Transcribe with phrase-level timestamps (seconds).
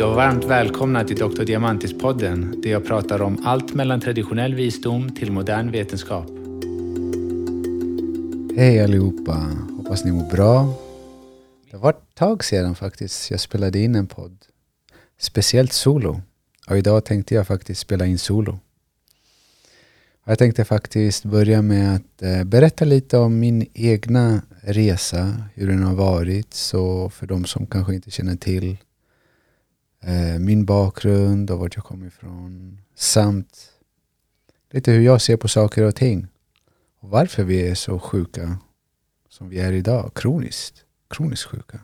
[0.00, 1.42] Hej och varmt välkomna till Dr.
[1.42, 6.26] Diamantis-podden där jag pratar om allt mellan traditionell visdom till modern vetenskap.
[8.56, 9.46] Hej allihopa!
[9.76, 10.74] Hoppas ni mår bra.
[11.70, 14.36] Det var ett tag sedan faktiskt jag spelade in en podd.
[15.18, 16.20] Speciellt solo.
[16.68, 18.58] Och idag tänkte jag faktiskt spela in solo.
[20.24, 25.82] Jag tänkte faktiskt börja med att eh, berätta lite om min egna resa, hur den
[25.82, 26.54] har varit.
[26.54, 28.76] Så för de som kanske inte känner till
[30.00, 32.80] Eh, min bakgrund och vart jag kommer ifrån.
[32.94, 33.72] Samt
[34.70, 36.26] lite hur jag ser på saker och ting.
[37.00, 38.58] Och varför vi är så sjuka
[39.28, 40.84] som vi är idag, kroniskt.
[41.10, 41.80] Kroniskt sjuka.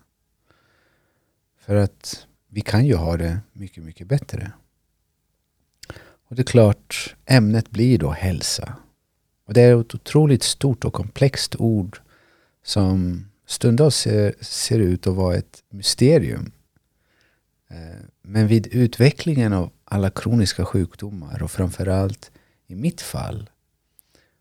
[1.59, 4.53] För att vi kan ju ha det mycket, mycket bättre.
[6.28, 8.77] Och det är klart, ämnet blir då hälsa.
[9.47, 12.00] Och det är ett otroligt stort och komplext ord
[12.64, 16.53] som stundtals ser, ser ut att vara ett mysterium.
[17.70, 22.31] Eh, men vid utvecklingen av alla kroniska sjukdomar och framförallt
[22.67, 23.50] i mitt fall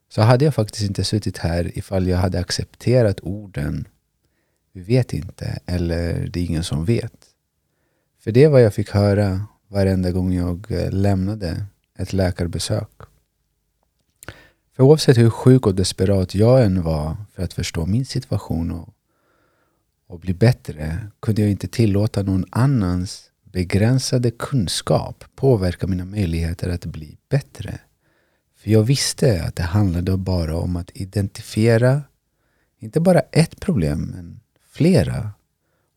[0.09, 3.87] så hade jag faktiskt inte suttit här ifall jag hade accepterat orden
[4.71, 7.25] vi vet inte eller det är ingen som vet.
[8.19, 11.65] För det var jag fick höra varenda gång jag eh, lämnade
[11.97, 12.89] ett läkarbesök.
[14.75, 18.89] För oavsett hur sjuk och desperat jag än var för att förstå min situation och,
[20.07, 26.85] och bli bättre kunde jag inte tillåta någon annans begränsade kunskap påverka mina möjligheter att
[26.85, 27.79] bli bättre.
[28.55, 32.01] För jag visste att det handlade bara om att identifiera
[32.79, 34.39] inte bara ett problem, men
[34.69, 35.31] flera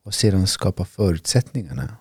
[0.02, 1.96] och sedan skapa förutsättningarna.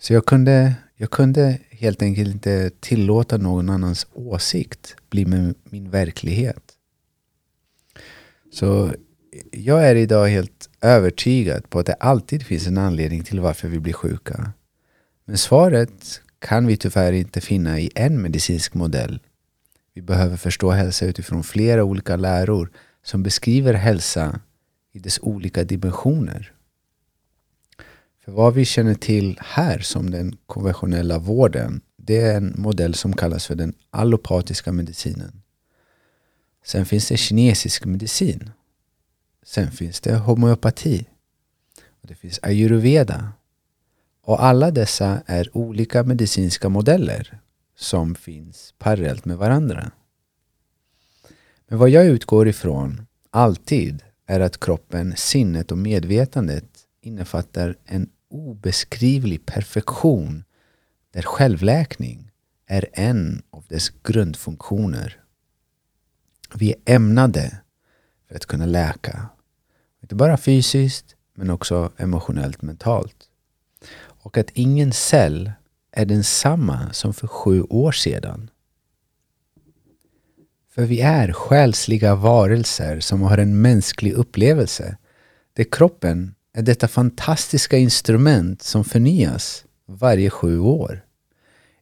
[0.00, 6.72] Så jag kunde, jag kunde helt enkelt inte tillåta någon annans åsikt bli min verklighet.
[8.52, 8.94] Så
[9.50, 13.80] jag är idag helt övertygad på att det alltid finns en anledning till varför vi
[13.80, 14.52] blir sjuka.
[15.24, 19.20] Men svaret kan vi tyvärr inte finna i en medicinsk modell.
[19.94, 22.70] Vi behöver förstå hälsa utifrån flera olika läror
[23.02, 24.40] som beskriver hälsa
[24.92, 26.52] i dess olika dimensioner.
[28.24, 33.12] För vad vi känner till här som den konventionella vården, det är en modell som
[33.12, 35.42] kallas för den allopatiska medicinen.
[36.64, 38.50] Sen finns det kinesisk medicin.
[39.44, 41.06] Sen finns det homeopati.
[42.02, 43.32] Och det finns ayurveda.
[44.22, 47.40] Och alla dessa är olika medicinska modeller
[47.76, 49.90] som finns parallellt med varandra.
[51.68, 56.64] Men vad jag utgår ifrån, alltid, är att kroppen, sinnet och medvetandet
[57.00, 60.44] innefattar en obeskrivlig perfektion
[61.10, 62.30] där självläkning
[62.66, 65.20] är en av dess grundfunktioner.
[66.54, 67.60] Vi är ämnade
[68.28, 69.28] för att kunna läka.
[70.04, 73.16] Inte bara fysiskt men också emotionellt mentalt.
[73.96, 75.52] Och att ingen cell
[75.92, 78.50] är densamma som för sju år sedan.
[80.70, 84.96] För vi är själsliga varelser som har en mänsklig upplevelse
[85.52, 91.04] där kroppen är detta fantastiska instrument som förnyas varje sju år.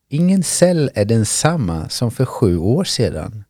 [0.09, 3.45] Ingen cell är densamma som för sju år sedan.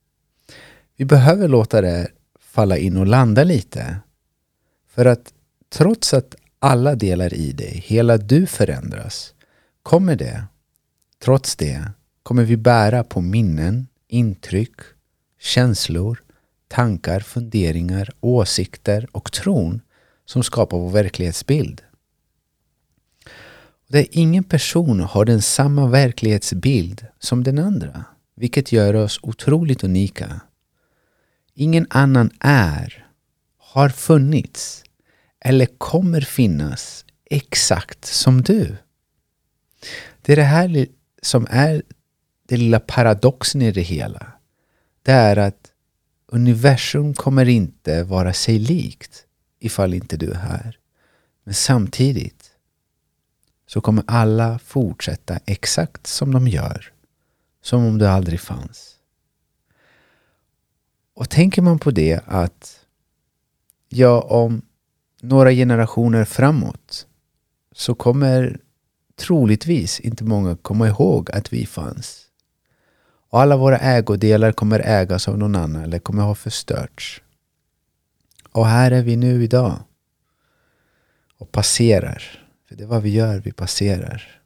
[0.97, 2.09] Vi behöver låta det
[2.41, 3.97] falla in och landa lite.
[4.95, 5.33] För att
[5.69, 9.35] trots att alla delar i dig, hela du förändras,
[9.83, 10.45] kommer det,
[11.19, 11.91] trots det,
[12.23, 14.75] kommer vi bära på minnen, intryck,
[15.41, 16.23] känslor,
[16.69, 19.81] tankar, funderingar, åsikter och tron
[20.25, 21.83] som skapar vår verklighetsbild.
[23.89, 28.05] Där ingen person har den samma verklighetsbild som den andra,
[28.35, 30.41] vilket gör oss otroligt unika.
[31.55, 33.02] Ingen annan är,
[33.73, 34.85] har funnits
[35.41, 38.77] eller kommer finnas exakt som du.
[40.23, 40.87] Det är det här
[41.23, 41.83] som är
[42.49, 44.33] den lilla paradoxen i det hela.
[45.03, 45.73] Det är att
[46.27, 49.27] universum kommer inte vara sig likt
[49.61, 50.79] ifall inte du är här.
[51.45, 52.51] Men samtidigt
[53.67, 56.93] så kommer alla fortsätta exakt som de gör.
[57.63, 58.97] Som om du aldrig fanns.
[61.15, 62.82] Och tänker man på det att
[63.93, 64.63] ja, om
[65.21, 67.07] några generationer framåt
[67.73, 68.61] så kommer
[69.17, 72.27] troligtvis inte många komma ihåg att vi fanns.
[73.31, 77.23] Och alla våra ägodelar kommer ägas av någon annan eller kommer ha förstörts.
[78.53, 79.79] Och här är vi nu idag.
[81.39, 82.45] Och passerar.
[82.69, 84.41] För det är vad vi gör, vi passerar.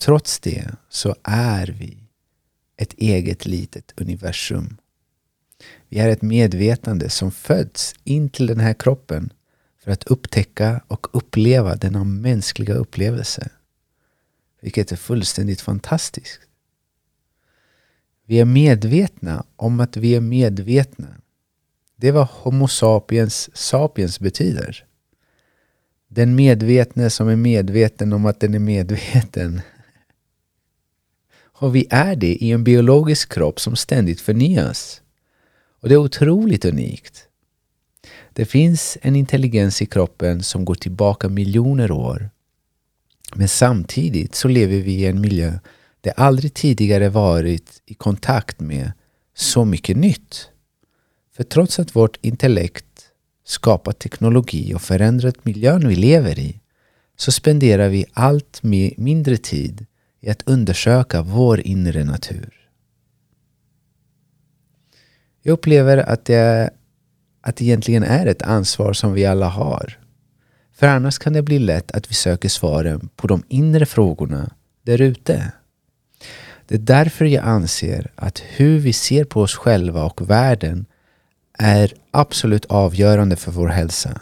[0.00, 2.08] Trots det så är vi
[2.76, 4.76] ett eget litet universum.
[5.88, 9.32] Vi är ett medvetande som föds in till den här kroppen
[9.78, 13.50] för att upptäcka och uppleva denna mänskliga upplevelse.
[14.60, 16.40] Vilket är fullständigt fantastiskt.
[18.26, 21.08] Vi är medvetna om att vi är medvetna.
[21.96, 24.84] Det är vad Homo sapiens sapiens betyder.
[26.08, 29.60] Den medvetne som är medveten om att den är medveten.
[31.60, 35.02] Och vi är det i en biologisk kropp som ständigt förnyas.
[35.80, 37.24] Och det är otroligt unikt.
[38.32, 42.30] Det finns en intelligens i kroppen som går tillbaka miljoner år.
[43.34, 45.58] Men samtidigt så lever vi i en miljö
[46.00, 48.92] där aldrig tidigare varit i kontakt med
[49.34, 50.48] så mycket nytt.
[51.36, 52.84] För trots att vårt intellekt
[53.44, 56.60] skapat teknologi och förändrat miljön vi lever i
[57.16, 58.62] så spenderar vi allt
[58.96, 59.86] mindre tid
[60.20, 62.57] i att undersöka vår inre natur.
[65.42, 66.70] Jag upplever att det,
[67.40, 69.98] att det egentligen är ett ansvar som vi alla har.
[70.74, 74.50] För annars kan det bli lätt att vi söker svaren på de inre frågorna
[74.82, 75.52] där ute.
[76.66, 80.86] Det är därför jag anser att hur vi ser på oss själva och världen
[81.58, 84.20] är absolut avgörande för vår hälsa.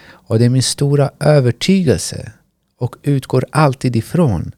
[0.00, 2.32] Och det är min stora övertygelse
[2.78, 4.52] och utgår alltid ifrån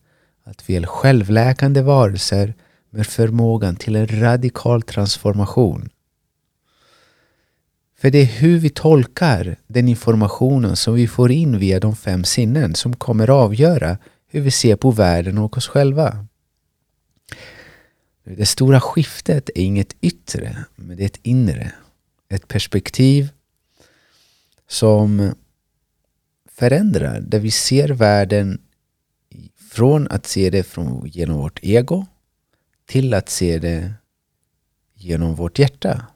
[0.44, 2.54] att vi är självläkande varelser
[2.90, 5.88] med förmågan till en radikal transformation.
[7.98, 12.24] För det är hur vi tolkar den informationen som vi får in via de fem
[12.24, 13.98] sinnen som kommer avgöra
[14.28, 16.26] hur vi ser på världen och oss själva.
[18.24, 21.72] Det stora skiftet är inget yttre, men det är ett inre.
[22.28, 23.28] Ett perspektiv
[24.68, 25.34] som
[26.52, 28.60] förändrar, där vi ser världen
[29.70, 32.06] från att se det från, genom vårt ego
[32.90, 33.92] till att se det
[34.94, 36.06] genom vårt hjärta.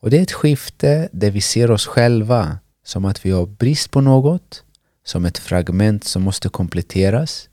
[0.00, 3.90] Och det är ett skifte där vi ser oss själva som att vi har brist
[3.90, 4.64] på något,
[5.04, 7.48] som ett fragment som måste kompletteras,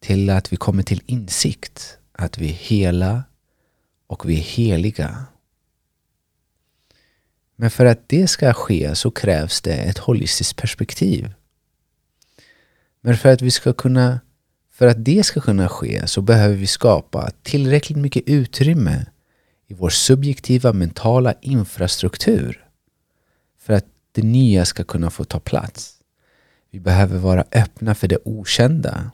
[0.00, 3.24] till att vi kommer till insikt att vi är hela
[4.06, 5.24] och vi är heliga.
[7.56, 11.32] Men för att det ska ske så krävs det ett holistiskt perspektiv.
[13.00, 14.20] Men för att vi ska kunna
[14.80, 19.06] för att det ska kunna ske så behöver vi skapa tillräckligt mycket utrymme
[19.66, 22.66] i vår subjektiva mentala infrastruktur
[23.58, 25.94] för att det nya ska kunna få ta plats.
[26.70, 29.10] Vi behöver vara öppna för det okända,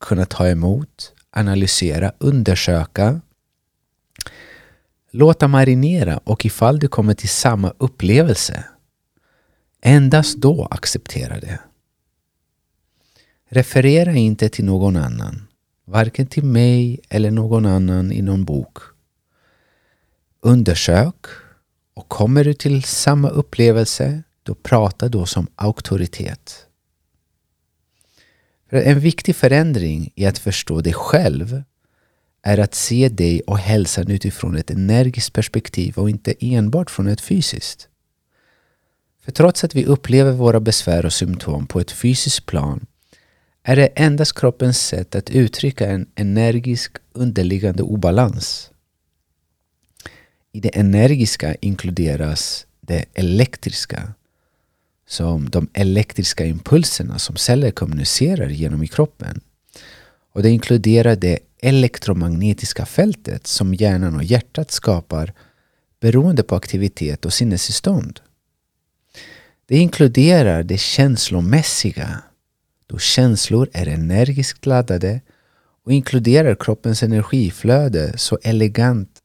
[0.00, 3.20] kunna ta emot, analysera, undersöka,
[5.10, 8.64] låta marinera och ifall du kommer till samma upplevelse,
[9.82, 11.58] endast då acceptera det.
[13.52, 15.46] Referera inte till någon annan,
[15.84, 18.78] varken till mig eller någon annan i någon bok.
[20.40, 21.26] Undersök
[21.94, 26.66] och kommer du till samma upplevelse, då prata då som auktoritet.
[28.70, 31.62] För en viktig förändring i att förstå dig själv
[32.42, 37.20] är att se dig och hälsan utifrån ett energiskt perspektiv och inte enbart från ett
[37.20, 37.88] fysiskt.
[39.24, 42.86] För trots att vi upplever våra besvär och symptom på ett fysiskt plan
[43.62, 48.70] är det endast kroppens sätt att uttrycka en energisk underliggande obalans.
[50.52, 54.12] I det energiska inkluderas det elektriska
[55.06, 59.40] som de elektriska impulserna som celler kommunicerar genom i kroppen.
[60.32, 65.32] Och det inkluderar det elektromagnetiska fältet som hjärnan och hjärtat skapar
[66.00, 68.20] beroende på aktivitet och sinnestillstånd.
[69.66, 72.22] Det inkluderar det känslomässiga
[72.90, 75.20] då känslor är energiskt laddade
[75.84, 79.18] och inkluderar kroppens energiflöde så elegant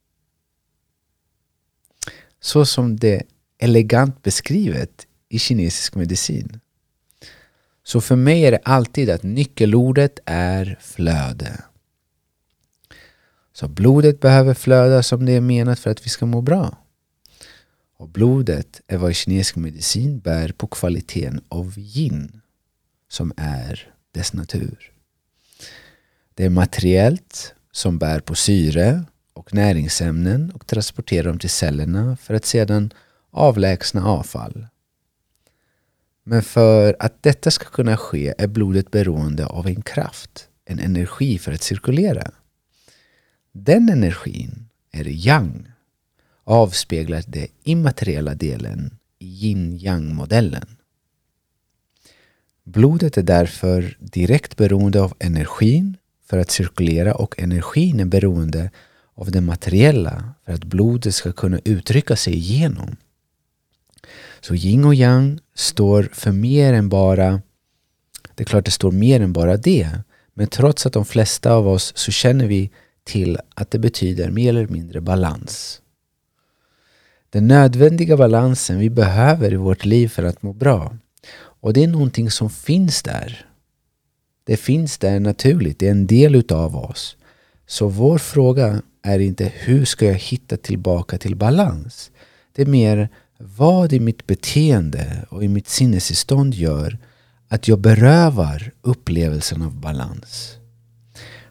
[2.40, 3.22] så som det
[3.58, 6.60] elegant beskrivet i kinesisk medicin.
[7.82, 11.64] Så för mig är det alltid att nyckelordet är flöde.
[13.52, 16.78] Så blodet behöver flöda som det är menat för att vi ska må bra.
[17.96, 22.40] Och blodet är vad kinesisk medicin bär på kvaliteten av yin
[23.08, 24.92] som är dess natur.
[26.34, 32.34] Det är materiellt som bär på syre och näringsämnen och transporterar dem till cellerna för
[32.34, 32.92] att sedan
[33.30, 34.66] avlägsna avfall.
[36.24, 41.38] Men för att detta ska kunna ske är blodet beroende av en kraft, en energi
[41.38, 42.30] för att cirkulera.
[43.52, 45.72] Den energin är yang,
[46.44, 50.75] avspeglar den immateriella delen i yin-yang-modellen.
[52.66, 55.96] Blodet är därför direkt beroende av energin
[56.28, 58.70] för att cirkulera och energin är beroende
[59.14, 62.96] av det materiella för att blodet ska kunna uttrycka sig igenom.
[64.40, 67.40] Så yin och yang står för mer än bara,
[68.34, 69.90] det är klart det står mer än bara det,
[70.34, 72.70] men trots att de flesta av oss så känner vi
[73.04, 75.80] till att det betyder mer eller mindre balans.
[77.30, 80.96] Den nödvändiga balansen vi behöver i vårt liv för att må bra.
[81.66, 83.46] Och det är någonting som finns där.
[84.44, 87.16] Det finns där naturligt, det är en del utav oss.
[87.66, 92.10] Så vår fråga är inte hur ska jag hitta tillbaka till balans?
[92.52, 93.08] Det är mer
[93.38, 96.98] vad i mitt beteende och i mitt sinnestillstånd gör
[97.48, 100.56] att jag berövar upplevelsen av balans.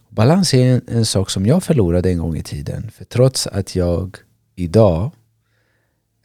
[0.10, 2.92] Balans är en, en, sak som jag förlorade en gång i tiden.
[2.92, 4.18] För trots att jag
[4.56, 5.12] idag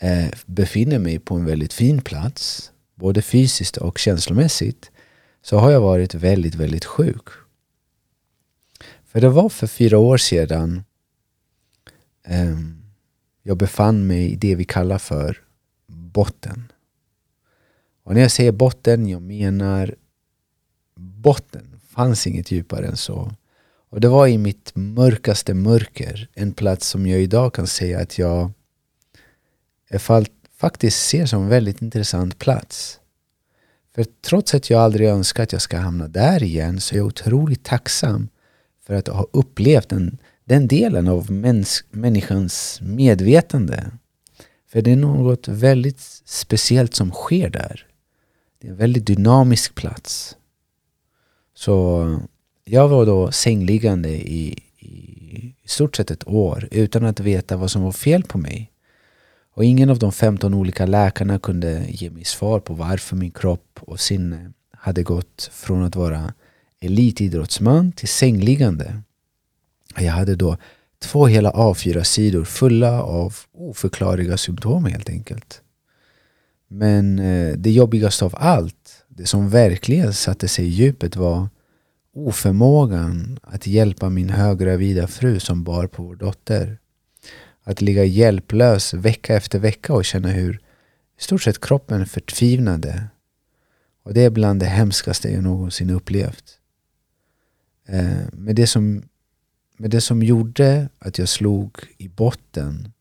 [0.00, 4.90] eh, befinner mig på en väldigt fin plats, både fysiskt och känslomässigt,
[5.42, 7.28] så har jag varit väldigt, väldigt sjuk.
[9.04, 10.84] För det var för fyra år sedan
[12.26, 12.58] eh,
[13.42, 15.42] jag befann mig i det vi kallar för
[15.86, 16.72] botten.
[18.02, 19.94] Och när jag säger botten, jag menar
[20.96, 21.80] botten.
[21.88, 23.32] fanns inget djupare än så.
[23.90, 28.18] Och det var i mitt mörkaste mörker, en plats som jag idag kan säga att
[28.18, 28.52] jag
[30.60, 33.00] faktiskt ser som en väldigt intressant plats.
[33.94, 37.06] För trots att jag aldrig önskar att jag ska hamna där igen så är jag
[37.06, 38.28] otroligt tacksam
[38.86, 43.90] för att ha upplevt den, den delen av mäns, människans medvetande.
[44.68, 47.86] För det är något väldigt speciellt som sker där.
[48.60, 50.36] Det är en väldigt dynamisk plats.
[51.54, 52.20] Så
[52.64, 54.88] jag var då sängliggande i, i,
[55.62, 58.69] i stort sett ett år utan att veta vad som var fel på mig.
[59.54, 63.78] Och ingen av de 15 olika läkarna kunde ge mig svar på varför min kropp
[63.80, 66.34] och sinne hade gått från att vara
[66.80, 69.02] elitidrottsman till sängliggande.
[69.96, 70.56] Jag hade då
[70.98, 75.62] två hela A4-sidor fulla av oförklarliga symptom helt enkelt.
[76.68, 81.48] Men eh, det jobbigaste av allt, det som verkligen satte sig i djupet var
[82.14, 86.78] oförmågan att hjälpa min höggravida fru som bar på vår dotter.
[87.64, 90.60] Att ligga hjälplös vecka efter vecka och känna hur
[91.18, 93.06] i stort sett kroppen förtvivnade.
[94.02, 96.58] Och det är bland det hemskaste jag någonsin upplevt.
[97.86, 99.02] Eh, men det som,
[99.76, 102.92] men det som gjorde att jag slog i botten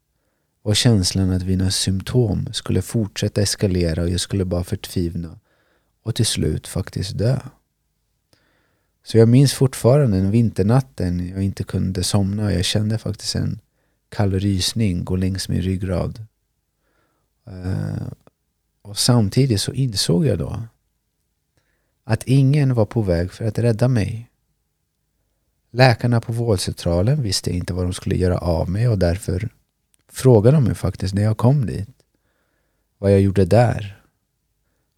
[0.62, 5.40] var känslan att mina symptom skulle fortsätta eskalera och jag skulle bara förtvivna
[6.04, 7.40] och till slut faktiskt dö.
[9.04, 13.60] Så jag minns fortfarande den vinternatten jag inte kunde somna och jag kände faktiskt en
[14.10, 16.26] kall rysning gå längs min ryggrad.
[17.46, 18.08] Eh,
[18.82, 20.64] och samtidigt så insåg jag då
[22.04, 24.30] att ingen var på väg för att rädda mig.
[25.72, 29.50] Läkarna på vårdcentralen visste inte vad de skulle göra av mig och därför
[30.08, 31.90] frågade de mig faktiskt när jag kom dit
[33.00, 34.04] vad jag gjorde där.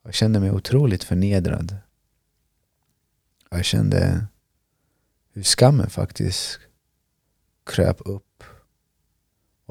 [0.04, 1.78] Jag kände mig otroligt förnedrad.
[3.50, 4.26] Jag kände
[5.34, 6.60] hur skammen faktiskt
[7.66, 8.31] kröp upp.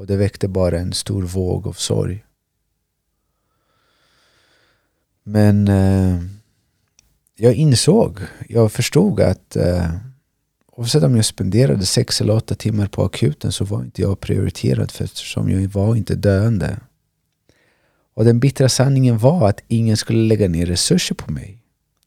[0.00, 2.24] Och det väckte bara en stor våg av sorg.
[5.22, 6.22] Men eh,
[7.36, 9.94] jag insåg, jag förstod att eh,
[10.72, 14.90] oavsett om jag spenderade sex eller åtta timmar på akuten så var inte jag prioriterad
[14.90, 16.80] för eftersom jag var inte döende.
[18.14, 21.62] Och den bittra sanningen var att ingen skulle lägga ner resurser på mig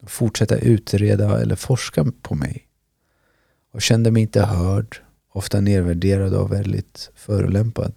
[0.05, 2.67] fortsätta utreda eller forska på mig.
[3.73, 4.97] Och kände mig inte hörd,
[5.33, 7.93] ofta nedvärderad och väldigt förolämpad.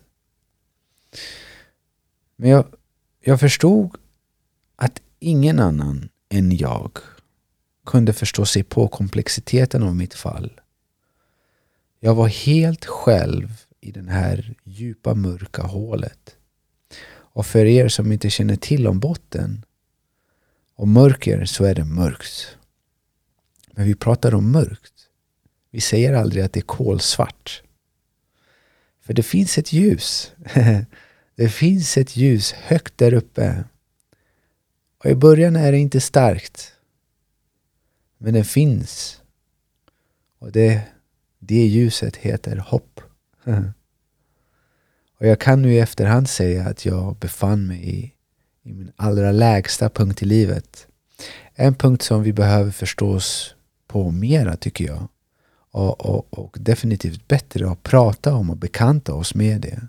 [2.37, 2.67] Men jag,
[3.21, 3.97] jag förstod
[4.77, 6.99] att ingen annan än jag
[7.87, 10.61] kunde förstå sig på komplexiteten av mitt fall.
[12.01, 16.37] Jag var helt själv i det här djupa mörka hålet.
[17.09, 19.65] Och för er som inte känner till om botten
[20.75, 22.57] och mörker så är det mörkt.
[23.71, 24.96] Men vi pratar om mörkt.
[25.77, 27.63] Vi säger aldrig att det är kolsvart.
[29.01, 30.33] För det finns ett ljus.
[31.35, 33.65] det finns ett ljus högt där uppe.
[34.99, 36.73] Och i början är det inte starkt.
[38.19, 39.21] Men det finns.
[40.39, 40.83] Och det,
[41.39, 43.01] det ljuset heter hopp.
[45.19, 48.13] och jag kan nu i efterhand säga att jag befann mig i
[48.63, 50.87] i min allra lägsta punkt i livet.
[51.55, 53.55] En punkt som vi behöver förstå oss
[53.87, 55.09] på mera tycker jag.
[55.77, 59.89] Och, och, och definitivt bättre att prata om och bekanta oss med det.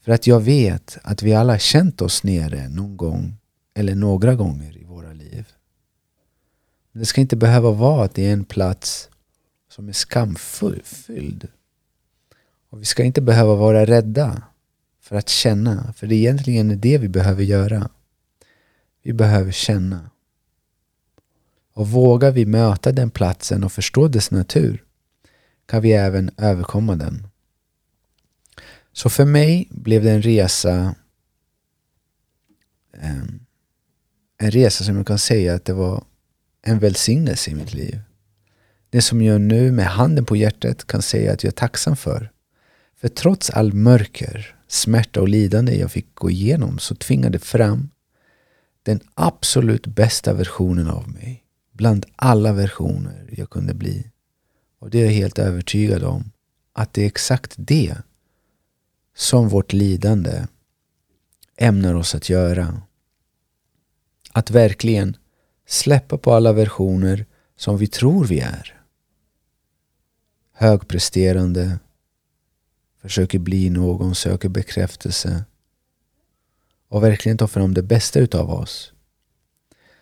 [0.00, 3.36] För att jag vet att vi alla känt oss nere någon gång
[3.74, 5.48] eller några gånger i våra liv.
[6.92, 9.08] Men det ska inte behöva vara att det är en plats
[9.68, 11.48] som är skamfylld.
[12.70, 14.42] Och vi ska inte behöva vara rädda
[15.00, 15.92] för att känna.
[15.92, 17.90] För det är egentligen det vi behöver göra.
[19.02, 20.10] Vi behöver känna.
[21.78, 24.84] Och vågar vi möta den platsen och förstå dess natur
[25.66, 27.26] kan vi även överkomma den.
[28.92, 30.94] Så för mig blev det en resa
[32.96, 33.40] ehm,
[34.38, 36.04] en resa som jag kan säga att det var
[36.62, 38.00] en välsignelse i mitt liv.
[38.90, 42.32] Det som jag nu med handen på hjärtat kan säga att jag är tacksam för.
[42.96, 47.90] För trots all mörker, smärta och lidande jag fick gå igenom så tvingade fram
[48.82, 51.44] den absolut bästa versionen av mig.
[51.78, 54.10] Bland alla versioner jag kunde bli.
[54.78, 56.32] Och det är jag helt övertygad om.
[56.72, 57.96] Att det är exakt det
[59.16, 60.46] som vårt lidande
[61.56, 62.82] ämnar oss att göra.
[64.32, 65.16] Att verkligen
[65.66, 68.80] släppa på alla versioner som vi tror vi är.
[70.52, 71.78] Högpresterande,
[73.02, 75.44] försöker bli någon, söker bekräftelse
[76.88, 78.92] och verkligen ta fram det bästa utav oss.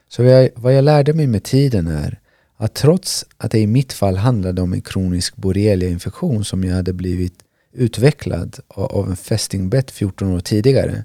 [0.08, 2.20] Så vad jag, vad jag lärde mig med tiden är
[2.56, 6.92] att trots att det i mitt fall handlade om en kronisk borrelia-infektion som jag hade
[6.92, 7.34] blivit
[7.72, 11.04] utvecklad av en fästingbett 14 år tidigare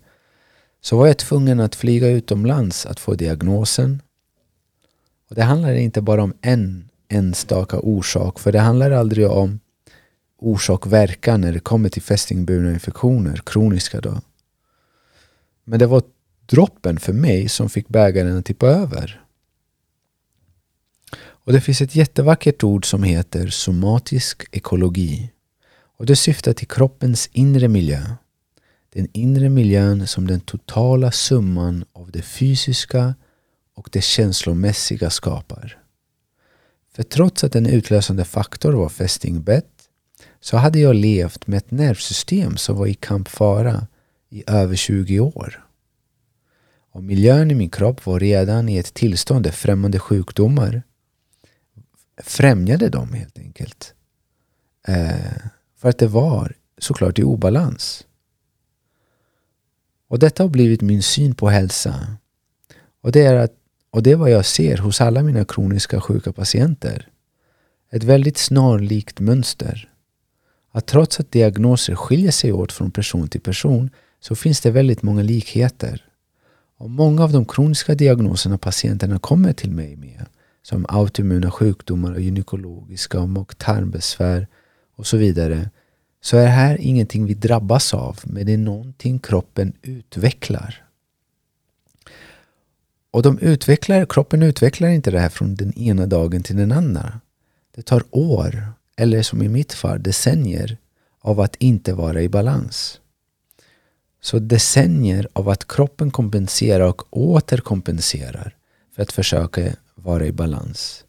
[0.82, 4.02] så var jag tvungen att flyga utomlands att få diagnosen.
[5.30, 9.60] Och Det handlar inte bara om en enstaka orsak, för det handlar aldrig om
[10.38, 14.22] orsak-verkan när det kommer till fästingburna infektioner, kroniska då.
[15.64, 16.04] Men det var
[16.52, 19.22] droppen för mig som fick bägaren att tippa över.
[21.44, 25.32] Och det finns ett jättevackert ord som heter somatisk ekologi.
[25.98, 28.02] Och det syftar till kroppens inre miljö.
[28.94, 33.16] Den inre miljön som den totala summan av det fysiska
[33.76, 35.78] och det känslomässiga skapar.
[36.96, 39.90] För trots att en utlösande faktor var fästingbett
[40.42, 43.88] så hade jag levt med ett nervsystem som var i kampfara
[44.30, 45.66] i över 20 år.
[46.92, 50.84] Och miljön i min kropp var redan i ett tillstånd där främmande sjukdomar
[52.24, 53.94] främjade dem helt enkelt.
[54.88, 55.38] Eh,
[55.78, 58.06] för att det var såklart i obalans.
[60.08, 62.18] Och detta har blivit min syn på hälsa.
[63.02, 63.54] Och det är, att,
[63.92, 67.08] och det är vad jag ser hos alla mina kroniska sjuka patienter.
[67.92, 69.90] Ett väldigt snarlikt mönster.
[70.72, 75.02] Att trots att diagnoser skiljer sig åt från person till person så finns det väldigt
[75.02, 76.11] många likheter.
[76.82, 80.26] Och många av de kroniska diagnoserna patienterna kommer till mig med
[80.62, 84.48] som autoimmuna sjukdomar och gynekologiska och tarmbesvär
[84.96, 85.70] och så vidare
[86.22, 90.84] så är det här ingenting vi drabbas av men det är någonting kroppen utvecklar.
[93.12, 97.20] Och de utvecklar, kroppen utvecklar inte det här från den ena dagen till den andra.
[97.76, 100.78] Det tar år, eller som i mitt fall decennier,
[101.20, 103.01] av att inte vara i balans.
[104.22, 108.56] Så decennier av att kroppen kompenserar och återkompenserar
[108.96, 111.06] för att försöka vara i balans.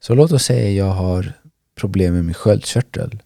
[0.00, 1.32] Så låt oss säga att jag har
[1.74, 3.22] problem med min sköldkörtel.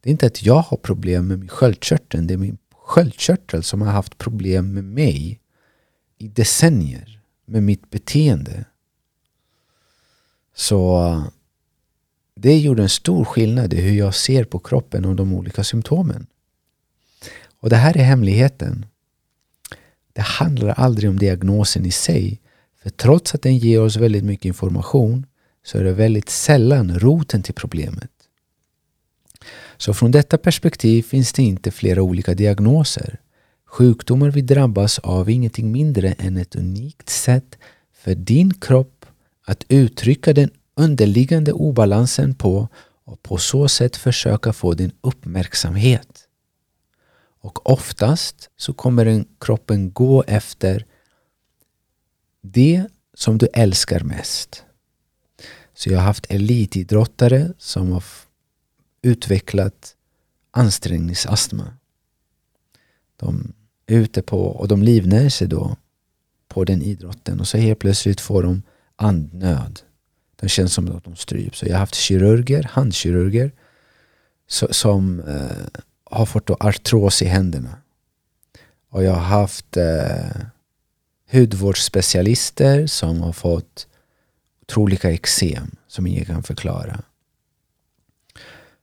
[0.00, 3.82] Det är inte att jag har problem med min sköldkörtel, det är min sköldkörtel som
[3.82, 5.40] har haft problem med mig
[6.18, 8.64] i decennier, med mitt beteende.
[10.54, 11.22] Så
[12.36, 16.26] det gjorde en stor skillnad i hur jag ser på kroppen och de olika symptomen.
[17.64, 18.86] Och det här är hemligheten.
[20.12, 22.40] Det handlar aldrig om diagnosen i sig.
[22.82, 25.26] För trots att den ger oss väldigt mycket information
[25.66, 28.10] så är det väldigt sällan roten till problemet.
[29.76, 33.20] Så från detta perspektiv finns det inte flera olika diagnoser.
[33.66, 37.58] Sjukdomar vi drabbas av är ingenting mindre än ett unikt sätt
[37.94, 39.06] för din kropp
[39.46, 42.68] att uttrycka den underliggande obalansen på
[43.04, 46.23] och på så sätt försöka få din uppmärksamhet.
[47.44, 50.86] Och oftast så kommer den kroppen gå efter
[52.42, 54.64] det som du älskar mest.
[55.74, 58.04] Så jag har haft elitidrottare som har
[59.02, 59.94] utvecklat
[60.50, 61.74] ansträngningsastma.
[63.16, 63.52] De
[63.86, 65.76] är ute på, och de livnär sig då
[66.48, 68.62] på den idrotten och så helt plötsligt får de
[68.96, 69.80] andnöd.
[70.36, 71.58] Det känns som att de stryps.
[71.58, 73.52] Så jag har haft kirurger, handkirurger
[74.70, 75.82] som eh,
[76.14, 77.76] har fått artros i händerna.
[78.90, 80.36] Och jag har haft eh,
[81.32, 83.86] hudvårdsspecialister som har fått
[84.62, 87.02] otroliga eksem som ingen kan förklara.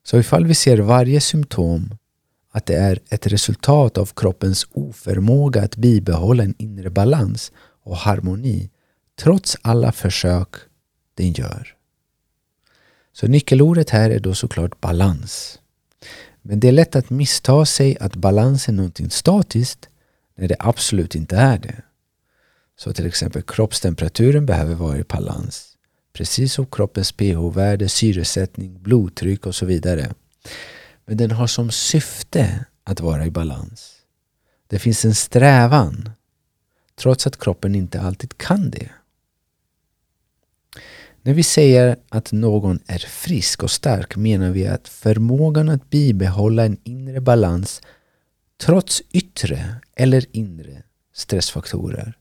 [0.03, 1.97] Så ifall vi ser varje symptom
[2.51, 7.51] att det är ett resultat av kroppens oförmåga att bibehålla en inre balans
[7.83, 8.69] och harmoni
[9.19, 10.55] trots alla försök
[11.15, 11.75] den gör.
[13.13, 15.59] Så nyckelordet här är då såklart balans.
[16.41, 19.89] Men det är lätt att missta sig att balans är någonting statiskt
[20.35, 21.81] när det absolut inte är det.
[22.77, 25.77] Så till exempel kroppstemperaturen behöver vara i balans.
[26.13, 30.13] Precis som kroppens pH-värde, syresättning, blodtryck och så vidare.
[31.05, 33.93] Men den har som syfte att vara i balans.
[34.67, 36.09] Det finns en strävan
[36.95, 38.89] trots att kroppen inte alltid kan det.
[41.23, 46.65] När vi säger att någon är frisk och stark menar vi att förmågan att bibehålla
[46.65, 47.81] en inre balans
[48.57, 52.17] trots yttre eller inre stressfaktorer.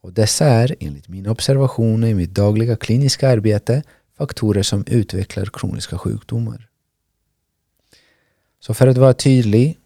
[0.00, 3.82] Och dessa är, enligt mina observationer i mitt dagliga kliniska arbete,
[4.18, 6.68] faktorer som utvecklar kroniska sjukdomar.
[8.60, 9.78] Så för att vara tydlig,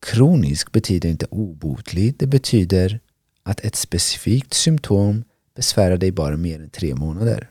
[0.00, 2.14] kronisk betyder inte obotlig.
[2.18, 3.00] Det betyder
[3.42, 5.24] att ett specifikt symptom
[5.58, 7.50] besvära dig bara mer än tre månader.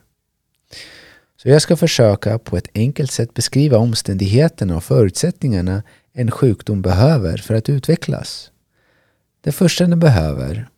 [1.36, 7.36] Så jag ska försöka på ett enkelt sätt beskriva omständigheterna och förutsättningarna en sjukdom behöver
[7.36, 8.50] för att utvecklas.
[9.40, 10.68] Det första den behöver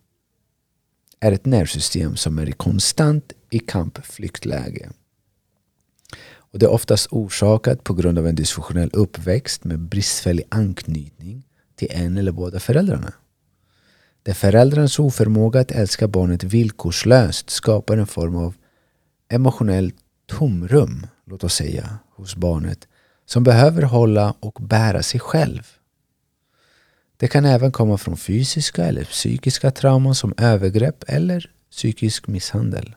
[1.19, 4.89] är ett nervsystem som är konstant i kamp-flyktläge.
[6.29, 11.43] Och det är oftast orsakat på grund av en dysfunktionell uppväxt med bristfällig anknytning
[11.75, 13.13] till en eller båda föräldrarna.
[14.23, 18.55] Där föräldrarnas oförmåga att älska barnet villkorslöst skapar en form av
[19.29, 22.87] emotionellt tomrum, låt oss säga, hos barnet
[23.25, 25.67] som behöver hålla och bära sig själv.
[27.17, 32.95] Det kan även komma från fysiska eller psykiska trauman som övergrepp eller psykisk misshandel.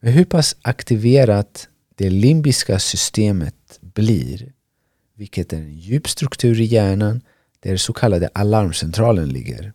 [0.00, 4.52] Men hur pass aktiverat det limbiska systemet blir,
[5.14, 7.20] vilket är en djup struktur i hjärnan
[7.60, 9.72] där så kallade alarmcentralen ligger.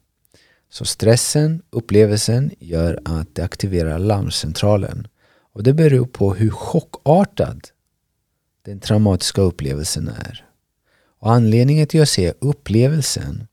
[0.69, 5.07] Så stressen, upplevelsen, gör att det aktiverar larmcentralen.
[5.53, 7.67] Och det beror på hur chockartad
[8.61, 10.45] den traumatiska upplevelsen är.
[11.19, 13.47] Och anledningen till att jag säger upplevelsen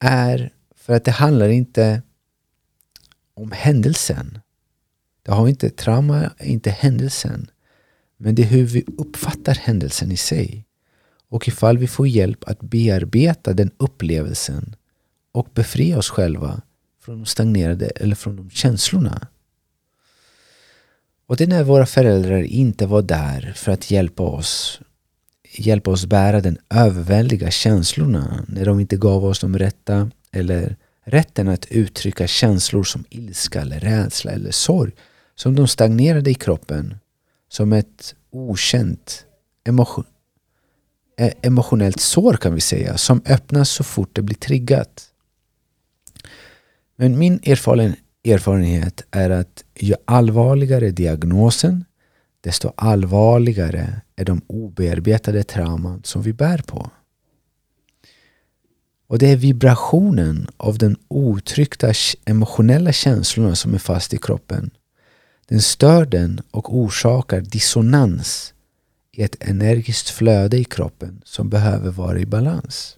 [0.00, 2.02] är för att det handlar inte
[3.34, 4.38] om händelsen.
[5.22, 7.50] Det har inte trauma, inte händelsen.
[8.16, 10.66] Men det är hur vi uppfattar händelsen i sig.
[11.28, 14.76] Och ifall vi får hjälp att bearbeta den upplevelsen
[15.32, 16.60] och befria oss själva
[17.02, 19.28] från de stagnerade eller från de känslorna.
[21.26, 24.80] Och det är när våra föräldrar inte var där för att hjälpa oss
[25.52, 31.48] hjälpa oss bära den överväldiga känslorna när de inte gav oss de rätta eller rätten
[31.48, 34.92] att uttrycka känslor som ilska eller rädsla eller sorg
[35.34, 36.94] som de stagnerade i kroppen
[37.48, 39.24] som ett okänt
[39.64, 40.04] emotion,
[41.18, 45.09] eh, emotionellt sår kan vi säga som öppnas så fort det blir triggat.
[47.00, 47.40] Men min
[48.24, 51.84] erfarenhet är att ju allvarligare diagnosen
[52.40, 56.90] desto allvarligare är de obearbetade trauman som vi bär på.
[59.06, 61.92] Och det är vibrationen av den otryckta
[62.24, 64.70] emotionella känslorna som är fast i kroppen.
[65.48, 68.54] Den stör den och orsakar dissonans
[69.12, 72.96] i ett energiskt flöde i kroppen som behöver vara i balans.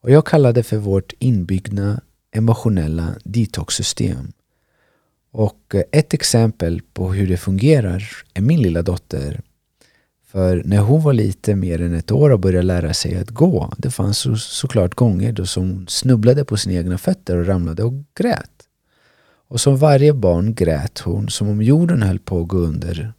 [0.00, 2.00] Och jag kallar det för vårt inbyggda
[2.36, 4.32] emotionella detoxsystem.
[5.32, 9.40] Och eh, ett exempel på hur det fungerar är min lilla dotter.
[10.26, 13.72] För när hon var lite mer än ett år och började lära sig att gå,
[13.78, 17.82] det fanns så, såklart gånger då som hon snubblade på sina egna fötter och ramlade
[17.82, 18.50] och grät.
[19.48, 23.12] Och som varje barn grät hon som om jorden höll på att gå under.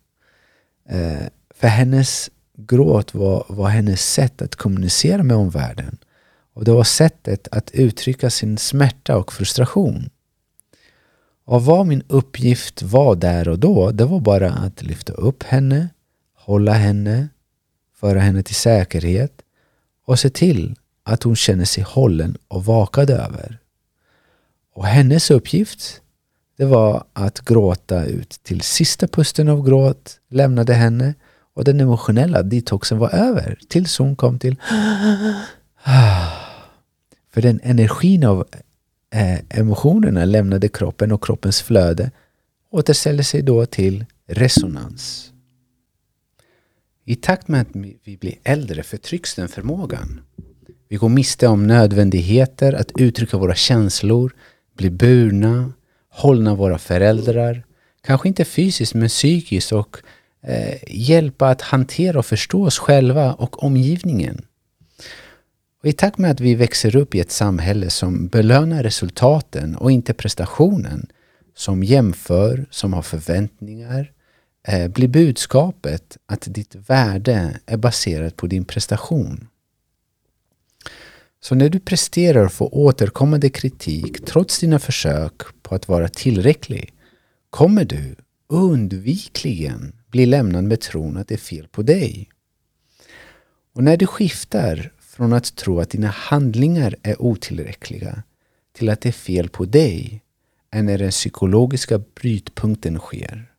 [0.89, 5.97] Eh, för hennes gråt var, var hennes sätt att kommunicera med omvärlden.
[6.57, 10.09] Och det var sättet att uttrycka sin smärta och frustration.
[11.45, 15.89] Och vad min uppgift var där och då, det var bara att lyfta upp henne,
[16.35, 17.27] hålla henne,
[17.99, 19.41] föra henne till säkerhet
[20.05, 23.57] och se till att hon känner sig hållen och vakad över.
[24.73, 26.01] Och hennes uppgift,
[26.57, 31.13] det var att gråta ut till sista pusten av gråt lämnade henne
[31.53, 34.55] och den emotionella detoxen var över tills hon kom till
[35.83, 36.36] ah.
[37.29, 38.47] För den energin av
[39.13, 42.11] eh, emotionerna lämnade kroppen och kroppens flöde
[42.71, 45.31] återställer sig då till resonans.
[47.05, 50.21] I takt med att vi blir äldre förtrycks den förmågan.
[50.89, 54.35] Vi går miste om nödvändigheter att uttrycka våra känslor,
[54.77, 55.73] bli burna,
[56.09, 57.63] hållna våra föräldrar,
[58.01, 59.97] kanske inte fysiskt men psykiskt och
[60.43, 64.45] eh, hjälpa att hantera och förstå oss själva och omgivningen.
[65.87, 69.91] Och I takt med att vi växer upp i ett samhälle som belönar resultaten och
[69.91, 71.07] inte prestationen,
[71.55, 74.11] som jämför, som har förväntningar,
[74.67, 79.47] eh, blir budskapet att ditt värde är baserat på din prestation.
[81.39, 86.93] Så när du presterar och får återkommande kritik trots dina försök på att vara tillräcklig
[87.49, 88.15] kommer du
[88.49, 92.29] undvikligen bli lämnad med tron att det är fel på dig.
[93.73, 98.23] Och när du skiftar från att tro att dina handlingar är otillräckliga
[98.71, 100.23] till att det är fel på dig
[100.71, 103.51] är när den psykologiska brytpunkten sker.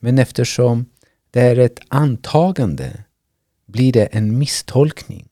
[0.00, 0.86] Men eftersom
[1.30, 3.04] det är ett antagande
[3.66, 5.28] blir det en misstolkning.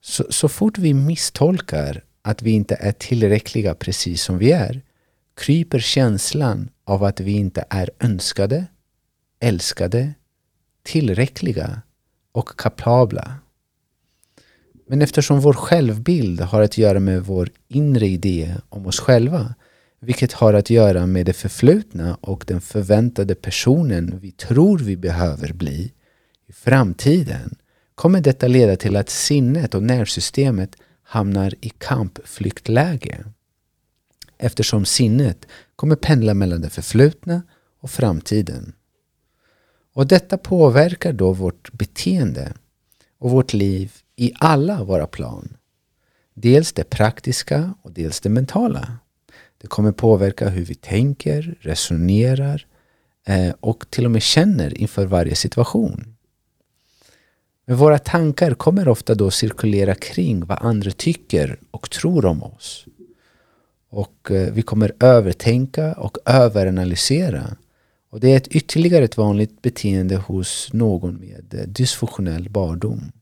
[0.00, 4.82] Så, så fort vi misstolkar att vi inte är tillräckliga precis som vi är
[5.36, 8.66] kryper känslan av att vi inte är önskade,
[9.40, 10.14] älskade,
[10.82, 11.82] tillräckliga
[12.32, 13.41] och kapabla.
[14.92, 19.54] Men eftersom vår självbild har att göra med vår inre idé om oss själva,
[20.00, 25.52] vilket har att göra med det förflutna och den förväntade personen vi tror vi behöver
[25.52, 25.92] bli
[26.48, 27.56] i framtiden,
[27.94, 33.24] kommer detta leda till att sinnet och nervsystemet hamnar i kampflyktläge.
[34.38, 37.42] Eftersom sinnet kommer pendla mellan det förflutna
[37.80, 38.72] och framtiden.
[39.94, 42.52] Och detta påverkar då vårt beteende
[43.18, 45.56] och vårt liv i alla våra plan.
[46.34, 48.98] Dels det praktiska och dels det mentala.
[49.58, 52.66] Det kommer påverka hur vi tänker, resonerar
[53.26, 56.16] eh, och till och med känner inför varje situation.
[57.66, 62.86] Men våra tankar kommer ofta då cirkulera kring vad andra tycker och tror om oss.
[63.90, 67.56] Och eh, vi kommer övertänka och överanalysera.
[68.10, 73.12] Och det är ett ytterligare ett vanligt beteende hos någon med eh, dysfunktionell barndom.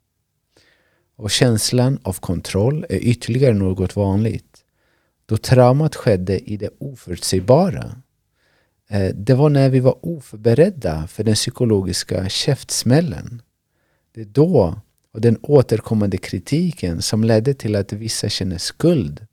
[1.21, 4.65] Och känslan av kontroll är ytterligare något vanligt.
[5.27, 7.97] Då traumat skedde i det oförutsägbara.
[8.89, 13.43] Eh, det var när vi var oförberedda för den psykologiska käftsmällen.
[14.15, 14.81] Det är då
[15.13, 19.27] och den återkommande kritiken som ledde till att vissa känner skuld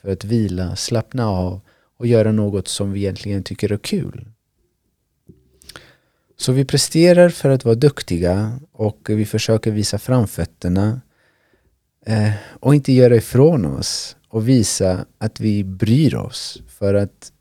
[0.00, 1.60] för att vila, slappna av
[1.96, 4.28] och göra något som vi egentligen tycker är kul.
[6.36, 11.00] Så vi presterar för att vara duktiga och vi försöker visa framfötterna
[12.06, 16.62] eh, och inte göra ifrån oss och visa att vi bryr oss.
[16.68, 17.32] För att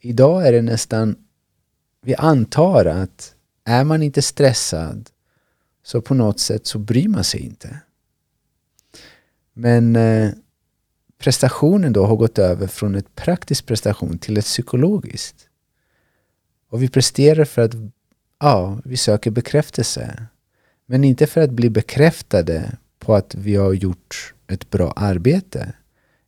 [0.00, 1.16] idag är det nästan,
[2.02, 5.10] vi antar att är man inte stressad
[5.82, 7.80] så på något sätt så bryr man sig inte.
[9.52, 10.30] Men eh,
[11.18, 15.48] prestationen då har gått över från ett praktisk prestation till ett psykologiskt.
[16.70, 17.74] Och vi presterar för att
[18.40, 20.26] ja, vi söker bekräftelse.
[20.86, 22.78] Men inte för att bli bekräftade
[23.10, 25.72] på att vi har gjort ett bra arbete.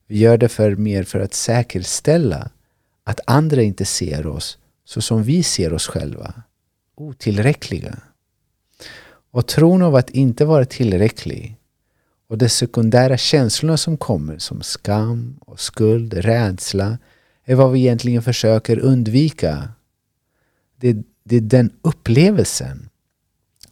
[0.06, 2.50] Vi gör det för mer för att säkerställa
[3.04, 6.42] att andra inte ser oss så som vi ser oss själva.
[6.94, 7.98] Otillräckliga.
[9.30, 11.56] Och tron av att inte vara tillräcklig
[12.28, 16.98] och de sekundära känslorna som kommer som skam och skuld, rädsla
[17.44, 19.68] är vad vi egentligen försöker undvika.
[20.76, 22.88] Det, det är den upplevelsen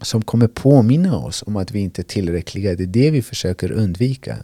[0.03, 2.75] som kommer påminna oss om att vi inte är tillräckliga.
[2.75, 4.37] Det är det vi försöker undvika.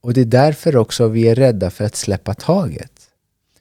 [0.00, 2.92] Och det är därför också vi är rädda för att släppa taget.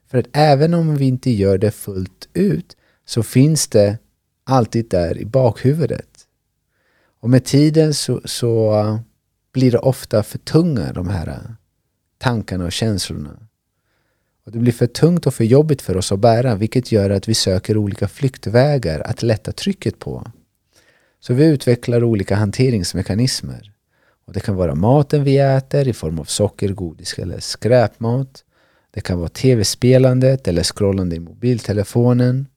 [0.08, 3.98] För att även om vi inte gör det fullt ut så finns det
[4.44, 6.28] alltid där i bakhuvudet.
[7.20, 9.00] Och med tiden så, så äh,
[9.52, 11.52] blir det ofta för tunga de här äh,
[12.18, 13.48] tankarna och känslorna.
[14.46, 17.28] Och det blir för tungt och för jobbigt för oss att bära vilket gör att
[17.28, 20.32] vi söker olika flyktvägar att lätta trycket på.
[21.20, 23.72] Så vi utvecklar olika hanteringsmekanismer.
[24.26, 28.44] Och Det kan vara maten vi äter i form av socker, godis eller skräpmat.
[28.92, 32.48] Det kan vara tv-spelandet eller scrollande i mobiltelefonen.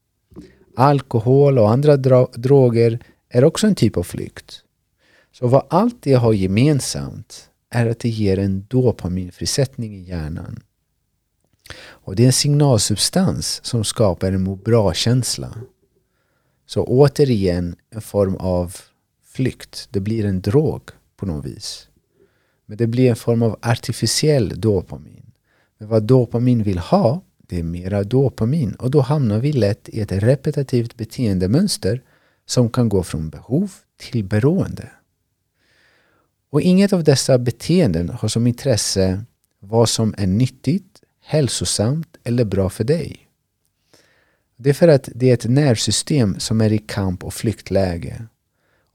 [0.76, 1.96] Alkohol och andra
[2.26, 4.62] droger är också en typ av flykt.
[5.32, 10.62] Så vad allt det har gemensamt är att det ger en dopaminfrisättning i hjärnan.
[11.80, 15.54] Och det är en signalsubstans som skapar en må bra-känsla.
[16.70, 18.76] Så återigen en form av
[19.24, 19.88] flykt.
[19.90, 21.88] Det blir en drog på något vis.
[22.66, 25.32] Men det blir en form av artificiell dopamin.
[25.78, 28.74] Men vad dopamin vill ha, det är mera dopamin.
[28.74, 32.02] Och då hamnar vi lätt i ett repetitivt beteendemönster
[32.46, 34.90] som kan gå från behov till beroende.
[36.50, 39.24] Och inget av dessa beteenden har som intresse
[39.60, 43.29] vad som är nyttigt, hälsosamt eller bra för dig.
[44.62, 48.26] Det är för att det är ett nervsystem som är i kamp och flyktläge.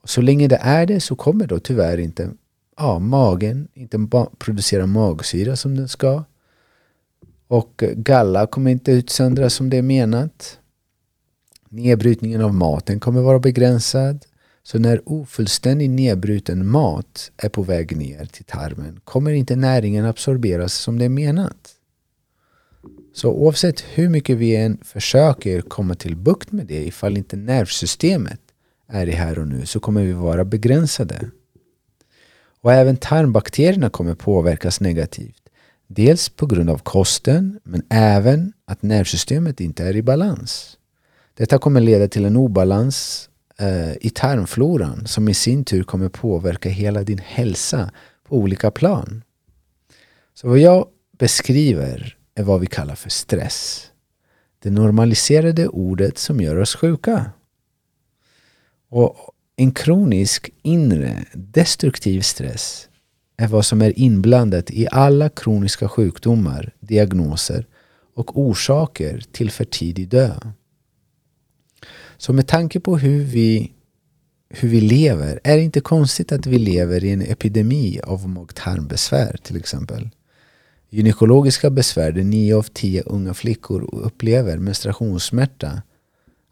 [0.02, 2.30] Och så länge det är det så kommer då tyvärr inte
[2.78, 6.24] ja, magen inte producera magsyra som den ska.
[7.48, 10.60] Och eh, galla kommer inte utsöndras som det är menat.
[11.70, 14.26] Nedbrytningen av maten kommer vara begränsad.
[14.64, 20.74] Så när ofullständig nedbruten mat är på väg ner till tarmen kommer inte näringen absorberas
[20.74, 21.75] som det är menat.
[23.16, 28.40] Så oavsett hur mycket vi än försöker komma till bukt med det ifall inte nervsystemet
[28.88, 31.30] är i här och nu så kommer vi vara begränsade.
[32.62, 35.42] Och även tarmbakterierna kommer påverkas negativt.
[35.88, 40.78] Dels på grund av kosten men även att nervsystemet inte är i balans.
[41.34, 46.70] Detta kommer leda till en obalans eh, i tarmfloran som i sin tur kommer påverka
[46.70, 47.92] hela din hälsa
[48.28, 49.24] på olika plan.
[50.34, 53.92] Så vad jag beskriver är vad vi kallar för stress.
[54.60, 57.32] Det normaliserade ordet som gör oss sjuka.
[58.90, 59.16] Och
[59.56, 62.90] en kronisk inre destruktiv stress
[63.38, 67.68] är vad som är inblandat i alla kroniska sjukdomar, diagnoser
[68.16, 70.52] och orsaker till för tidig död.
[72.18, 73.72] Så med tanke på hur vi,
[74.50, 79.38] hur vi lever är det inte konstigt att vi lever i en epidemi av mag-tarmbesvär
[79.44, 80.10] till exempel.
[80.96, 85.82] Gynekologiska besvär där 9 av 10 unga flickor upplever menstruationssmärta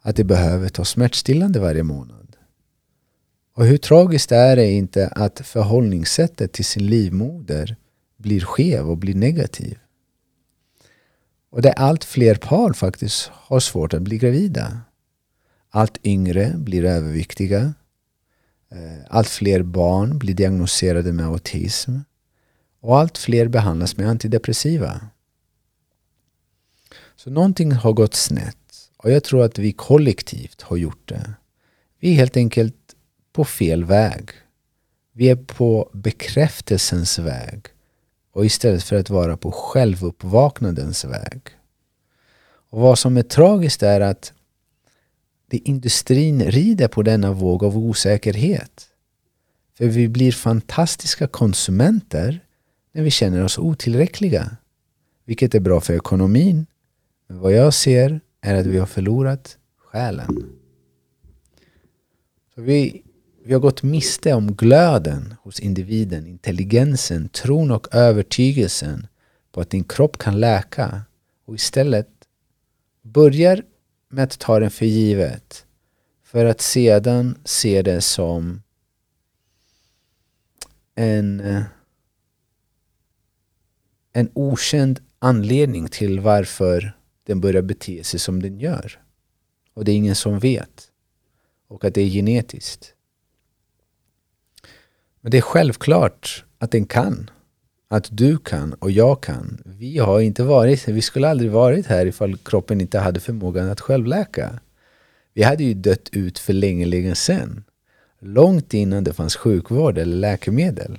[0.02, 2.36] att de behöver ta smärtstillande varje månad.
[3.56, 7.76] Och hur tragiskt är det inte att förhållningssättet till sin livmoder
[8.16, 9.78] blir skev och blir negativ?
[11.50, 14.80] Och där allt fler par faktiskt har svårt att bli gravida.
[15.70, 17.74] Allt yngre blir överviktiga.
[18.70, 21.98] Eh, allt fler barn blir diagnostiserade med autism.
[22.84, 25.00] Och allt fler behandlas med antidepressiva.
[27.16, 28.90] Så någonting har gått snett.
[28.96, 31.34] Och jag tror att vi kollektivt har gjort det.
[32.00, 32.76] Vi är helt enkelt
[33.32, 34.30] på fel väg.
[35.12, 37.66] Vi är på bekräftelsens väg.
[38.32, 41.40] Och istället för att vara på självuppvaknandens väg.
[42.70, 44.32] Och vad som är tragiskt är att
[45.50, 48.88] det industrin rider på denna våg av osäkerhet.
[49.78, 52.43] För vi blir fantastiska konsumenter
[52.94, 54.56] när vi känner oss otillräckliga.
[55.24, 56.66] Vilket är bra för ekonomin.
[57.26, 60.46] Men vad jag ser är att vi har förlorat själen.
[62.54, 63.02] Så vi,
[63.44, 69.06] vi har gått miste om glöden hos individen, intelligensen, tron och övertygelsen
[69.52, 71.02] på att din kropp kan läka
[71.44, 72.08] och istället
[73.02, 73.62] börjar
[74.08, 75.66] med att ta den för givet
[76.24, 78.62] för att sedan se det som
[80.94, 81.62] en, eh,
[84.16, 86.96] en okänd anledning till varför
[87.26, 89.00] den börjar bete sig som den gör.
[89.74, 90.88] Och det är ingen som vet.
[91.68, 92.94] Och att det är genetiskt.
[95.20, 97.30] Men det är självklart att den kan.
[97.88, 99.62] Att du kan och jag kan.
[99.64, 103.80] Vi har inte varit, vi skulle aldrig varit här ifall kroppen inte hade förmågan att
[103.80, 104.60] självläka.
[105.32, 107.64] Vi hade ju dött ut för länge, länge sedan.
[108.20, 110.98] Långt innan det fanns sjukvård eller läkemedel.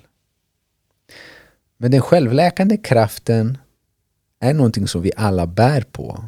[1.78, 3.58] Men den självläkande kraften
[4.40, 6.26] är någonting som vi alla bär på.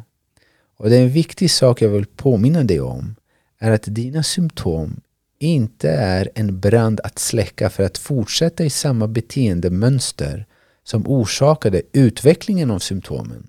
[0.76, 3.14] Och det är en viktig sak jag vill påminna dig om
[3.58, 5.00] är att dina symptom
[5.38, 10.46] inte är en brand att släcka för att fortsätta i samma beteendemönster
[10.84, 13.48] som orsakade utvecklingen av symptomen.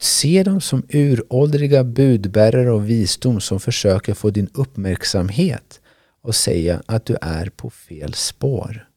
[0.00, 5.80] Se dem som uråldriga budbärare av visdom som försöker få din uppmärksamhet
[6.22, 8.87] och säga att du är på fel spår.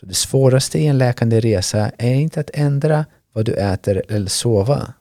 [0.00, 4.28] Så det svåraste i en läkande resa är inte att ändra vad du äter eller
[4.28, 4.94] sova,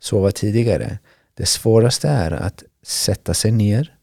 [0.00, 0.98] sova tidigare.
[1.34, 3.96] Det svåraste är att sätta sig ner,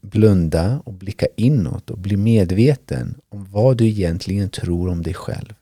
[0.00, 5.54] blunda och blicka inåt och bli medveten om vad du egentligen tror om dig själv.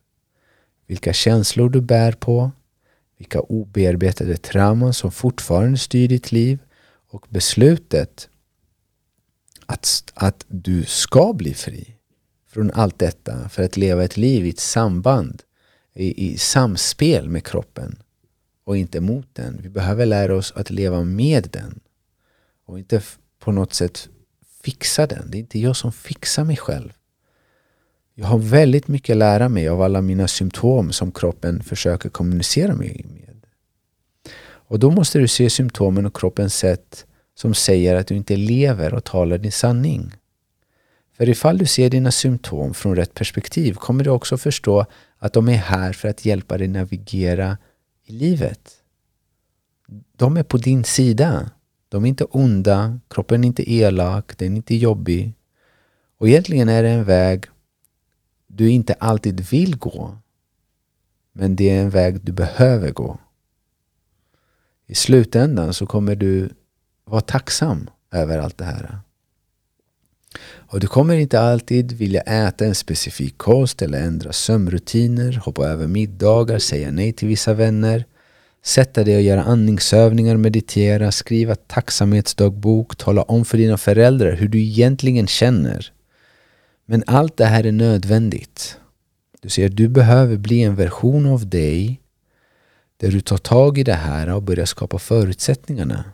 [0.87, 2.51] Vilka känslor du bär på,
[3.19, 6.59] vilka obearbetade trauman som fortfarande styr ditt liv
[7.11, 8.29] och beslutet
[9.67, 11.97] att, att du ska bli fri
[12.51, 15.43] från allt detta för att leva ett liv i ett samband,
[15.95, 18.03] i, i samspel med kroppen
[18.65, 19.61] och inte mot den.
[19.63, 21.81] Vi behöver lära oss att leva med den
[22.67, 23.03] och inte
[23.39, 24.09] på något sätt
[24.63, 25.31] fixa den.
[25.31, 26.93] Det är inte jag som fixar mig själv.
[28.15, 32.75] Jag har väldigt mycket att lära mig av alla mina symptom som kroppen försöker kommunicera
[32.75, 33.07] med.
[34.71, 38.95] Och då måste du se symptomen och kroppens sätt som säger att du inte lever
[38.95, 40.13] och talar din sanning.
[41.21, 44.87] För ifall du ser dina symptom från rätt perspektiv kommer du också förstå
[45.19, 47.59] att de är här för att hjälpa dig navigera
[48.05, 48.77] i livet.
[50.17, 51.51] De är på din sida.
[51.89, 55.35] De är inte onda, kroppen är inte elak, den är inte jobbig.
[56.19, 57.45] Och egentligen är det en väg
[58.47, 60.19] du inte alltid vill gå.
[61.33, 63.19] Men det är en väg du behöver gå.
[64.87, 66.51] I slutändan så kommer du
[67.05, 69.01] vara tacksam över allt det här.
[70.43, 75.87] Och du kommer inte alltid vilja äta en specifik kost eller ändra sömnrutiner, hoppa över
[75.87, 78.05] middagar, säga nej till vissa vänner,
[78.65, 84.61] sätta dig och göra andningsövningar, meditera, skriva tacksamhetsdagbok, tala om för dina föräldrar hur du
[84.61, 85.93] egentligen känner.
[86.87, 88.77] Men allt det här är nödvändigt.
[89.41, 92.01] Du ser, du behöver bli en version av dig
[92.97, 96.05] där du tar tag i det här och börjar skapa förutsättningarna.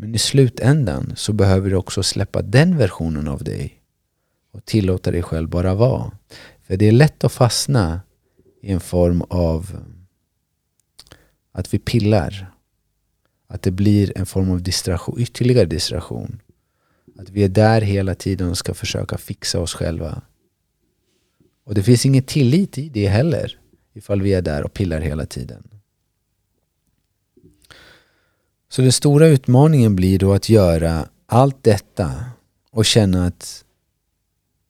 [0.00, 3.82] Men i slutändan så behöver du också släppa den versionen av dig
[4.52, 6.12] och tillåta dig själv bara vara.
[6.62, 8.00] För det är lätt att fastna
[8.62, 9.80] i en form av
[11.52, 12.52] att vi pillar.
[13.46, 16.40] Att det blir en form av distraktion, ytterligare distraktion.
[17.18, 20.22] Att vi är där hela tiden och ska försöka fixa oss själva.
[21.64, 23.58] Och det finns ingen tillit i det heller.
[23.94, 25.77] Ifall vi är där och pillar hela tiden.
[28.68, 32.24] Så den stora utmaningen blir då att göra allt detta
[32.70, 33.64] och känna att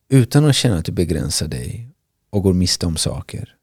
[0.08, 1.88] utan att känna att du begränsar dig
[2.30, 3.54] och går miste om saker.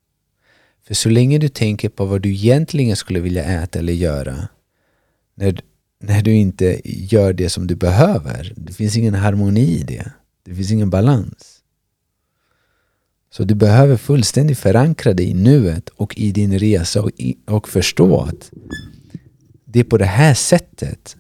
[0.88, 4.48] För så länge du tänker på vad du egentligen skulle vilja äta eller göra
[5.36, 5.60] när,
[6.00, 10.12] när du inte gör det som du behöver, det finns ingen harmoni i det.
[10.44, 11.62] Det finns ingen balans.
[13.32, 17.70] Så du behöver fullständigt förankra dig i nuet och i din resa och, i, och
[17.70, 18.52] förstå att
[19.76, 21.18] det är på det här sättet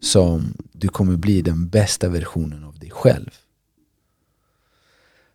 [0.00, 3.30] som du kommer bli den bästa versionen av dig själv.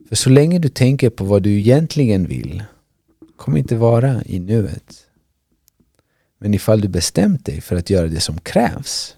[0.10, 2.64] För så länge du tänker på vad du egentligen vill
[3.36, 5.08] kommer inte vara i nuet.
[6.38, 9.16] Men ifall du bestämt dig för att göra det som krävs,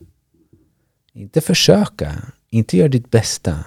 [1.14, 3.64] inte försöka, inte göra ditt bästa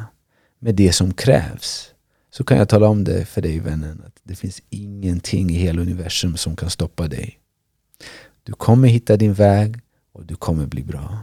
[0.59, 1.91] med det som krävs,
[2.31, 5.83] så kan jag tala om det för dig vännen att det finns ingenting i hela
[5.83, 7.41] universum som kan stoppa dig.
[8.47, 9.81] Du kommer hitta din väg
[10.13, 11.19] och du kommer bli bra.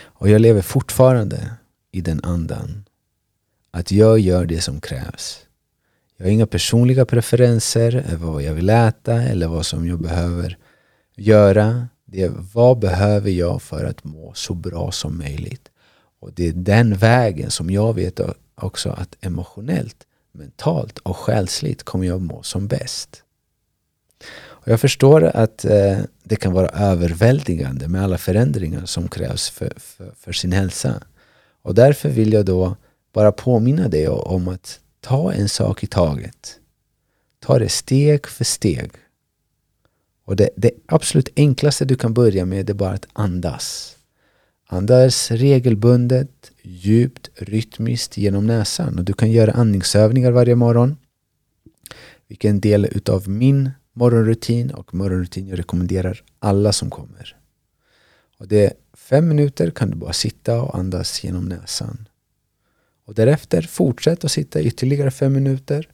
[0.00, 1.50] Och jag lever fortfarande
[1.92, 2.84] i den andan.
[3.70, 5.46] Att jag gör det som krävs.
[6.16, 10.58] Jag har inga personliga preferenser över vad jag vill äta eller vad som jag behöver
[11.16, 11.88] göra.
[12.04, 15.70] Det är vad behöver jag för att må så bra som möjligt.
[16.20, 18.20] Och det är den vägen som jag vet
[18.54, 23.24] också att emotionellt, mentalt och själsligt kommer jag må som bäst.
[24.68, 29.72] Och jag förstår att eh, det kan vara överväldigande med alla förändringar som krävs för,
[29.76, 31.02] för, för, sin hälsa.
[31.62, 32.76] Och därför vill jag då
[33.12, 36.58] bara påminna dig om att ta en sak i taget.
[37.40, 38.90] Ta det steg för steg.
[40.24, 43.96] Och det, det absolut enklaste du kan börja med är bara att andas.
[44.66, 48.98] Andas regelbundet, djupt, rytmiskt genom näsan.
[48.98, 50.96] Och du kan göra andningsövningar varje morgon.
[52.26, 57.36] Vilken del utav min morgonrutin och morgonrutin jag rekommenderar alla som kommer.
[58.38, 62.08] Och det är fem minuter kan du bara sitta och andas genom näsan.
[63.04, 65.88] Och därefter fortsätt att sitta ytterligare fem minuter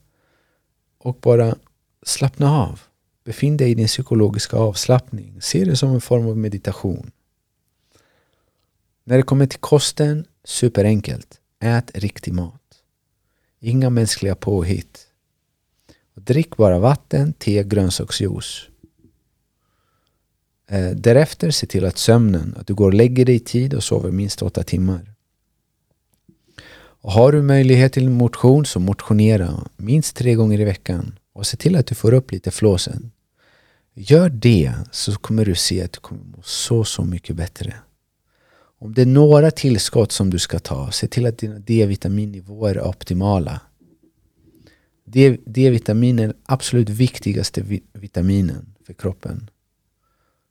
[0.99, 1.57] och bara
[2.03, 2.81] slappna av.
[3.25, 5.41] Befinn dig i din psykologiska avslappning.
[5.43, 7.11] Se det som en form av meditation.
[9.05, 11.41] När det kommer till kosten, superenkelt.
[11.61, 12.83] Ät riktig mat.
[13.61, 15.07] Inga mänskliga påhitt.
[16.15, 18.69] Drick bara vatten, te, grönsaksjuice.
[20.69, 23.85] Eh, därefter se till att sömnen, att du går och lägger dig i tid och
[23.85, 25.15] sover minst åtta timmar.
[27.05, 31.57] Och har du möjlighet till motion så motionera minst tre gånger i veckan och se
[31.57, 33.11] till att du får upp lite flåsen.
[33.95, 37.75] Gör det så kommer du se att du kommer må så, så mycket bättre.
[38.79, 42.87] Om det är några tillskott som du ska ta, se till att dina D-vitaminnivåer är
[42.87, 43.61] optimala.
[45.05, 49.51] D-vitamin är den absolut viktigaste vitaminen för kroppen.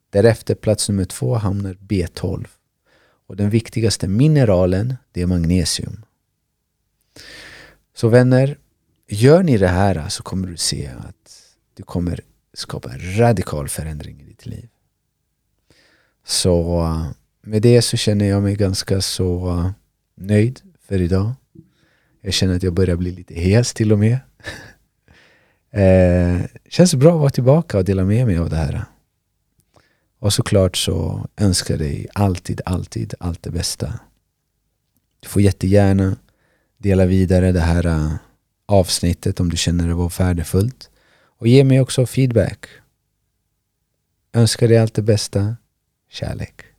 [0.09, 2.47] Därefter plats nummer två hamnar B12.
[3.27, 6.05] Och den viktigaste mineralen det är magnesium.
[7.93, 8.57] Så vänner,
[9.07, 11.43] gör ni det här så kommer du se att
[11.73, 12.19] du kommer
[12.53, 14.69] skapa en radikal förändring i ditt liv.
[16.25, 17.07] Så eh,
[17.41, 19.71] med det så känner jag mig ganska så eh,
[20.15, 21.31] nöjd för idag.
[22.21, 24.19] Jag känner att jag börjar bli lite hes till och med
[25.73, 28.85] eh, känns bra att vara tillbaka och dela med mig av det här.
[30.19, 33.99] Och såklart så önskar jag dig alltid, alltid allt det bästa.
[35.19, 36.17] Du får jättegärna
[36.77, 38.13] dela vidare det här eh,
[38.65, 40.89] avsnittet om du känner det var värdefullt.
[41.39, 42.65] Och ge mig också feedback.
[44.33, 45.55] Önskar dig allt det bästa.
[46.09, 46.72] Kärlek.